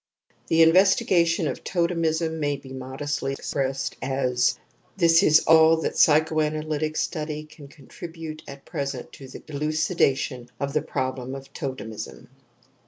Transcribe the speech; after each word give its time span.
The 0.47 0.63
investigation 0.63 1.47
of 1.47 1.63
totemism 1.63 2.39
may 2.39 2.57
be 2.57 2.73
modestly 2.73 3.33
expressed 3.33 3.95
as:" 4.01 4.57
This 4.97 5.21
is 5.21 5.41
all 5.45 5.77
that 5.77 5.95
psychoanalytic 5.95 6.97
study 6.97 7.43
can 7.43 7.67
contribute 7.67 8.41
at 8.47 8.65
present 8.65 9.11
to 9.13 9.27
the 9.27 9.41
elucida 9.41 10.17
tion 10.17 10.49
of 10.59 10.73
the 10.73 10.81
problem 10.81 11.35
of 11.35 11.53
totemism." 11.53 12.29